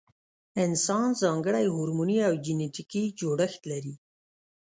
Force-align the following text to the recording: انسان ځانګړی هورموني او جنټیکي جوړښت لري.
انسان 0.63 1.07
ځانګړی 1.21 1.65
هورموني 1.75 2.17
او 2.27 2.33
جنټیکي 2.45 3.03
جوړښت 3.19 3.61
لري. 3.71 3.93